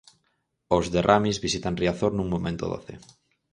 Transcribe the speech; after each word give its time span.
Os 0.77 0.85
de 0.93 1.01
Ramis 1.09 1.37
visitan 1.45 1.77
Riazor 1.81 2.11
nun 2.15 2.27
momento 2.35 2.65
doce. 2.73 2.93